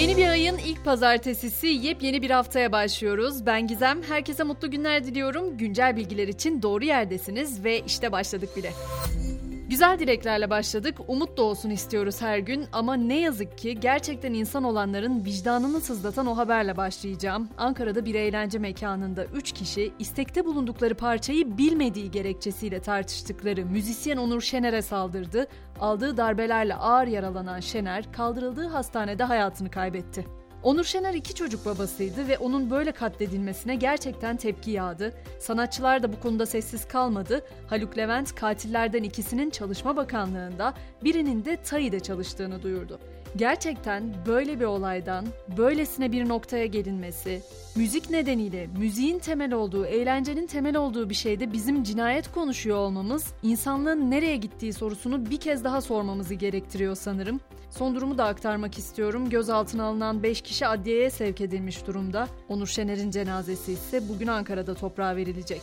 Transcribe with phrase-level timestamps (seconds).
[0.00, 3.46] Yeni bir ayın ilk pazartesisi yepyeni bir haftaya başlıyoruz.
[3.46, 5.58] Ben Gizem, herkese mutlu günler diliyorum.
[5.58, 8.72] Güncel bilgiler için doğru yerdesiniz ve işte başladık bile.
[9.70, 10.96] Güzel dileklerle başladık.
[11.08, 16.26] Umut da olsun istiyoruz her gün ama ne yazık ki gerçekten insan olanların vicdanını sızlatan
[16.26, 17.48] o haberle başlayacağım.
[17.58, 24.82] Ankara'da bir eğlence mekanında 3 kişi istekte bulundukları parçayı bilmediği gerekçesiyle tartıştıkları müzisyen Onur Şener'e
[24.82, 25.46] saldırdı.
[25.80, 30.39] Aldığı darbelerle ağır yaralanan Şener kaldırıldığı hastanede hayatını kaybetti.
[30.62, 35.12] Onur Şener iki çocuk babasıydı ve onun böyle katledilmesine gerçekten tepki yağdı.
[35.38, 37.44] Sanatçılar da bu konuda sessiz kalmadı.
[37.66, 42.98] Haluk Levent katillerden ikisinin Çalışma Bakanlığı'nda birinin de TAİ'de çalıştığını duyurdu.
[43.36, 45.26] Gerçekten böyle bir olaydan
[45.56, 47.42] böylesine bir noktaya gelinmesi,
[47.76, 54.10] müzik nedeniyle müziğin temel olduğu, eğlencenin temel olduğu bir şeyde bizim cinayet konuşuyor olmamız, insanlığın
[54.10, 57.40] nereye gittiği sorusunu bir kez daha sormamızı gerektiriyor sanırım.
[57.70, 59.30] Son durumu da aktarmak istiyorum.
[59.30, 62.28] Gözaltına alınan 5 kişi adliyeye sevk edilmiş durumda.
[62.48, 65.62] Onur Şener'in cenazesi ise bugün Ankara'da toprağa verilecek.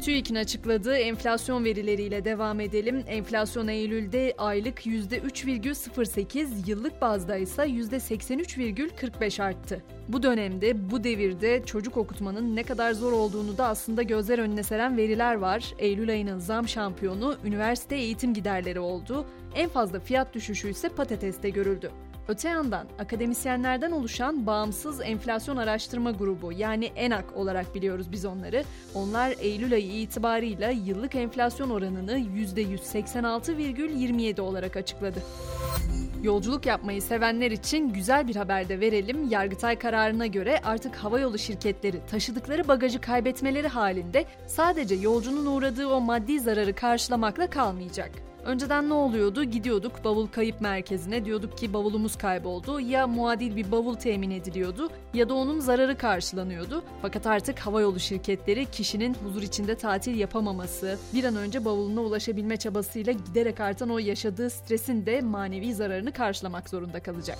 [0.00, 3.04] TÜİK'in açıkladığı enflasyon verileriyle devam edelim.
[3.06, 9.82] Enflasyon Eylül'de aylık %3,08, yıllık bazda ise %83,45 arttı.
[10.08, 14.96] Bu dönemde, bu devirde çocuk okutmanın ne kadar zor olduğunu da aslında gözler önüne seren
[14.96, 15.74] veriler var.
[15.78, 19.26] Eylül ayının zam şampiyonu üniversite eğitim giderleri oldu.
[19.54, 21.90] En fazla fiyat düşüşü ise patateste görüldü.
[22.28, 28.64] Öte yandan akademisyenlerden oluşan Bağımsız Enflasyon Araştırma Grubu yani ENAK olarak biliyoruz biz onları.
[28.94, 35.22] Onlar Eylül ayı itibarıyla yıllık enflasyon oranını %186,27 olarak açıkladı.
[36.22, 39.28] Yolculuk yapmayı sevenler için güzel bir haber de verelim.
[39.28, 46.40] Yargıtay kararına göre artık havayolu şirketleri taşıdıkları bagajı kaybetmeleri halinde sadece yolcunun uğradığı o maddi
[46.40, 48.27] zararı karşılamakla kalmayacak.
[48.44, 49.44] Önceden ne oluyordu?
[49.44, 52.80] Gidiyorduk bavul kayıp merkezine diyorduk ki bavulumuz kayboldu.
[52.80, 56.82] Ya muadil bir bavul temin ediliyordu ya da onun zararı karşılanıyordu.
[57.02, 63.12] Fakat artık havayolu şirketleri kişinin huzur içinde tatil yapamaması, bir an önce bavuluna ulaşabilme çabasıyla
[63.12, 67.38] giderek artan o yaşadığı stresin de manevi zararını karşılamak zorunda kalacak.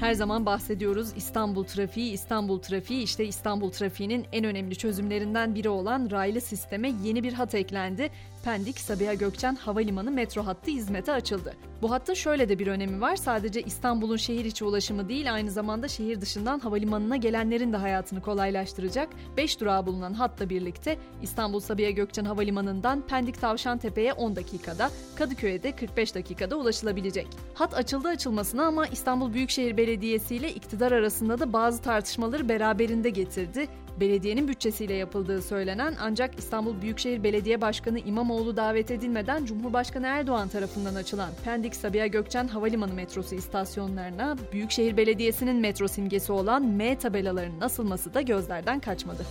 [0.00, 6.08] Her zaman bahsediyoruz İstanbul trafiği, İstanbul trafiği işte İstanbul trafiğinin en önemli çözümlerinden biri olan
[6.10, 8.10] raylı sisteme yeni bir hat eklendi.
[8.44, 11.54] Pendik Sabiha Gökçen Havalimanı metro hattı hizmete açıldı.
[11.82, 13.16] Bu hattın şöyle de bir önemi var.
[13.16, 19.08] Sadece İstanbul'un şehir içi ulaşımı değil aynı zamanda şehir dışından havalimanına gelenlerin de hayatını kolaylaştıracak.
[19.36, 25.76] 5 durağı bulunan hatla birlikte İstanbul Sabiha Gökçen Havalimanı'ndan Pendik Tavşantepe'ye 10 dakikada, Kadıköy'e de
[25.76, 27.26] 45 dakikada ulaşılabilecek.
[27.54, 33.68] Hat açıldı açılmasına ama İstanbul Büyükşehir Belediyesi ile iktidar arasında da bazı tartışmaları beraberinde getirdi
[34.00, 40.94] belediyenin bütçesiyle yapıldığı söylenen ancak İstanbul Büyükşehir Belediye Başkanı İmamoğlu davet edilmeden Cumhurbaşkanı Erdoğan tarafından
[40.94, 48.14] açılan Pendik Sabiha Gökçen Havalimanı metrosu istasyonlarına Büyükşehir Belediyesi'nin metro simgesi olan M tabelalarının asılması
[48.14, 49.26] da gözlerden kaçmadı.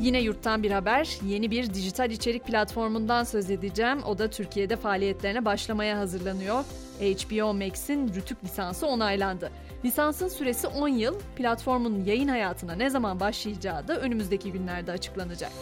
[0.00, 4.02] Yine yurttan bir haber, yeni bir dijital içerik platformundan söz edeceğim.
[4.02, 6.64] O da Türkiye'de faaliyetlerine başlamaya hazırlanıyor.
[7.00, 9.50] HBO Max'in Rütük lisansı onaylandı.
[9.84, 15.52] Lisansın süresi 10 yıl, platformun yayın hayatına ne zaman başlayacağı da önümüzdeki günlerde açıklanacak.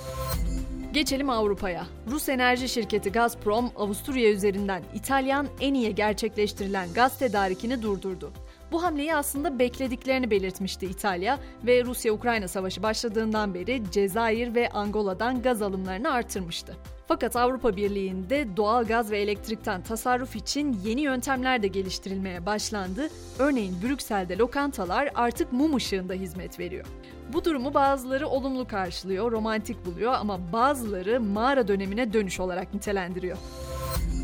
[0.93, 1.87] Geçelim Avrupa'ya.
[2.11, 8.33] Rus enerji şirketi Gazprom, Avusturya üzerinden İtalyan Eni'ye gerçekleştirilen gaz tedarikini durdurdu.
[8.73, 15.63] Bu hamleyi aslında beklediklerini belirtmişti İtalya ve Rusya-Ukrayna savaşı başladığından beri Cezayir ve Angola'dan gaz
[15.63, 16.77] alımlarını artırmıştı.
[17.09, 23.09] Fakat Avrupa Birliği'nde doğal gaz ve elektrikten tasarruf için yeni yöntemler de geliştirilmeye başlandı.
[23.39, 26.87] Örneğin Brüksel'de lokantalar artık mum ışığında hizmet veriyor.
[27.33, 33.37] Bu durumu bazıları olumlu karşılıyor, romantik buluyor ama bazıları mağara dönemine dönüş olarak nitelendiriyor.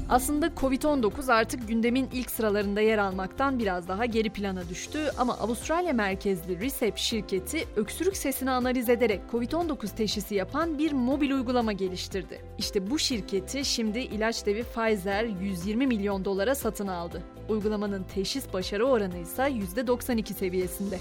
[0.09, 5.93] Aslında Covid-19 artık gündemin ilk sıralarında yer almaktan biraz daha geri plana düştü ama Avustralya
[5.93, 12.41] merkezli Recep şirketi öksürük sesini analiz ederek Covid-19 teşhisi yapan bir mobil uygulama geliştirdi.
[12.59, 17.23] İşte bu şirketi şimdi ilaç devi Pfizer 120 milyon dolara satın aldı.
[17.49, 20.99] Uygulamanın teşhis başarı oranı ise %92 seviyesinde.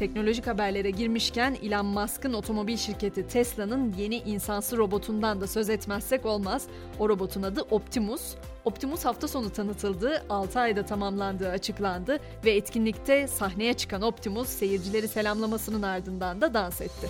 [0.00, 6.66] Teknolojik haberlere girmişken Elon Musk'ın otomobil şirketi Tesla'nın yeni insansı robotundan da söz etmezsek olmaz.
[6.98, 8.34] O robotun adı Optimus.
[8.64, 15.82] Optimus hafta sonu tanıtıldı, 6 ayda tamamlandığı açıklandı ve etkinlikte sahneye çıkan Optimus seyircileri selamlamasının
[15.82, 17.08] ardından da dans etti.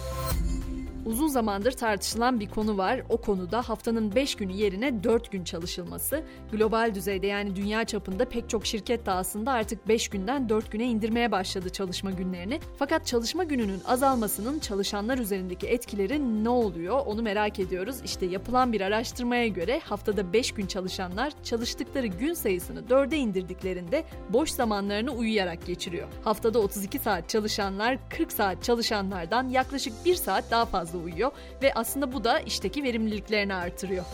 [1.10, 3.02] Uzun zamandır tartışılan bir konu var.
[3.08, 6.22] O konuda haftanın 5 günü yerine 4 gün çalışılması.
[6.52, 10.84] Global düzeyde yani dünya çapında pek çok şirket de aslında artık 5 günden 4 güne
[10.84, 12.60] indirmeye başladı çalışma günlerini.
[12.78, 17.96] Fakat çalışma gününün azalmasının çalışanlar üzerindeki etkileri ne oluyor onu merak ediyoruz.
[18.04, 24.50] İşte yapılan bir araştırmaya göre haftada 5 gün çalışanlar çalıştıkları gün sayısını 4'e indirdiklerinde boş
[24.50, 26.08] zamanlarını uyuyarak geçiriyor.
[26.24, 31.30] Haftada 32 saat çalışanlar 40 saat çalışanlardan yaklaşık 1 saat daha fazla uyuyor
[31.62, 34.04] ve aslında bu da işteki verimliliklerini artırıyor.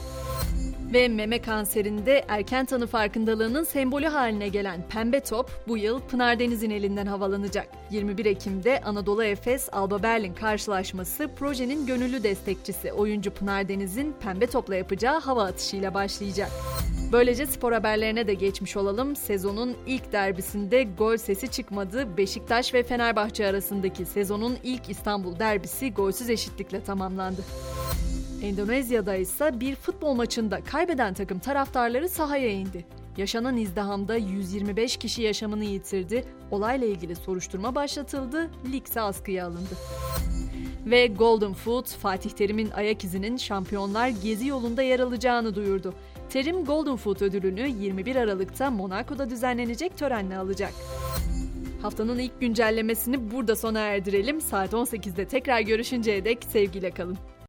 [0.92, 6.70] Ve meme kanserinde erken tanı farkındalığının sembolü haline gelen pembe top bu yıl Pınar Deniz'in
[6.70, 7.68] elinden havalanacak.
[7.90, 14.76] 21 Ekim'de Anadolu Efes Alba Berlin karşılaşması projenin gönüllü destekçisi oyuncu Pınar Deniz'in pembe topla
[14.76, 16.50] yapacağı hava atışıyla başlayacak.
[17.12, 19.16] Böylece spor haberlerine de geçmiş olalım.
[19.16, 22.16] Sezonun ilk derbisinde gol sesi çıkmadı.
[22.16, 27.40] Beşiktaş ve Fenerbahçe arasındaki sezonun ilk İstanbul derbisi golsüz eşitlikle tamamlandı.
[28.42, 32.84] Endonezya'da ise bir futbol maçında kaybeden takım taraftarları sahaya indi.
[33.16, 36.24] Yaşanan izdihamda 125 kişi yaşamını yitirdi.
[36.50, 38.50] Olayla ilgili soruşturma başlatıldı.
[38.72, 39.76] Lig ise askıya alındı.
[40.86, 45.94] Ve Golden Foot, Fatih Terim'in ayak izinin şampiyonlar gezi yolunda yer alacağını duyurdu.
[46.30, 50.72] Terim Golden Foot ödülünü 21 Aralık'ta Monaco'da düzenlenecek törenle alacak.
[51.82, 54.40] Haftanın ilk güncellemesini burada sona erdirelim.
[54.40, 57.18] Saat 18'de tekrar görüşünceye dek sevgiyle kalın.